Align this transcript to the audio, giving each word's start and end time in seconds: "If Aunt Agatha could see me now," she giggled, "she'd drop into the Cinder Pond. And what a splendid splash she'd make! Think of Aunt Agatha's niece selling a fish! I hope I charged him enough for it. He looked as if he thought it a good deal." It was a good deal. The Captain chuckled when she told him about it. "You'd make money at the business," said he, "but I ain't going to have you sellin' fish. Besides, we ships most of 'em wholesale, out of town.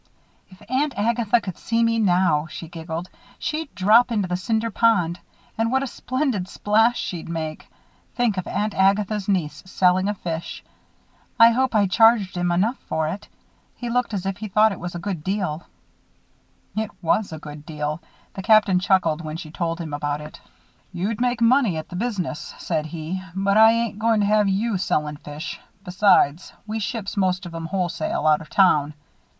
"If 0.49 0.63
Aunt 0.67 0.95
Agatha 0.97 1.39
could 1.39 1.59
see 1.59 1.83
me 1.83 1.99
now," 1.99 2.47
she 2.47 2.67
giggled, 2.67 3.07
"she'd 3.37 3.75
drop 3.75 4.11
into 4.11 4.27
the 4.27 4.35
Cinder 4.35 4.71
Pond. 4.71 5.19
And 5.59 5.71
what 5.71 5.83
a 5.83 5.85
splendid 5.85 6.47
splash 6.47 6.99
she'd 6.99 7.29
make! 7.29 7.67
Think 8.15 8.37
of 8.37 8.47
Aunt 8.47 8.73
Agatha's 8.73 9.27
niece 9.29 9.61
selling 9.67 10.09
a 10.09 10.15
fish! 10.15 10.63
I 11.39 11.51
hope 11.51 11.75
I 11.75 11.85
charged 11.85 12.35
him 12.35 12.51
enough 12.51 12.77
for 12.89 13.07
it. 13.09 13.27
He 13.75 13.91
looked 13.91 14.15
as 14.15 14.25
if 14.25 14.37
he 14.37 14.47
thought 14.47 14.71
it 14.71 14.79
a 14.81 14.97
good 14.97 15.23
deal." 15.23 15.67
It 16.75 16.89
was 17.03 17.31
a 17.31 17.37
good 17.37 17.63
deal. 17.63 18.01
The 18.33 18.41
Captain 18.41 18.79
chuckled 18.79 19.23
when 19.23 19.37
she 19.37 19.51
told 19.51 19.79
him 19.79 19.93
about 19.93 20.19
it. 20.19 20.41
"You'd 20.91 21.21
make 21.21 21.41
money 21.41 21.77
at 21.77 21.89
the 21.89 21.95
business," 21.95 22.55
said 22.57 22.87
he, 22.87 23.21
"but 23.35 23.55
I 23.55 23.69
ain't 23.71 23.99
going 23.99 24.21
to 24.21 24.25
have 24.25 24.49
you 24.49 24.79
sellin' 24.79 25.17
fish. 25.17 25.59
Besides, 25.85 26.53
we 26.65 26.79
ships 26.79 27.15
most 27.15 27.45
of 27.45 27.53
'em 27.53 27.67
wholesale, 27.67 28.25
out 28.25 28.41
of 28.41 28.49
town. 28.49 28.95